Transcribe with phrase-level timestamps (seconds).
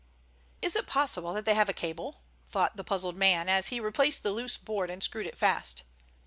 [0.63, 4.23] "Is it possible that they have a cable?" thought the puzzled man, as he replaced
[4.23, 5.83] the loose board and screwed it fast.